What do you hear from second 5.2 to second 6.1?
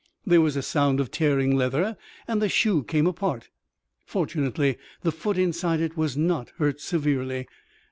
inside it